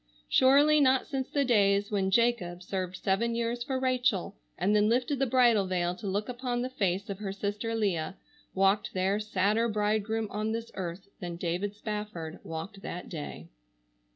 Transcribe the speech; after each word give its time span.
Surely 0.27 0.79
not 0.79 1.05
since 1.05 1.29
the 1.29 1.45
days 1.45 1.91
when 1.91 2.09
Jacob 2.09 2.63
served 2.63 2.95
seven 2.95 3.35
years 3.35 3.61
for 3.63 3.79
Rachel 3.79 4.35
and 4.57 4.75
then 4.75 4.89
lifted 4.89 5.19
the 5.19 5.27
bridal 5.27 5.67
veil 5.67 5.93
to 5.97 6.07
look 6.07 6.27
upon 6.27 6.63
the 6.63 6.71
face 6.71 7.07
of 7.07 7.19
her 7.19 7.31
sister 7.31 7.75
Leah, 7.75 8.17
walked 8.55 8.95
there 8.95 9.19
sadder 9.19 9.69
bridegroom 9.69 10.27
on 10.31 10.53
this 10.53 10.71
earth 10.73 11.07
than 11.19 11.35
David 11.35 11.75
Spafford 11.75 12.39
walked 12.43 12.81
that 12.81 13.09
day. 13.09 13.49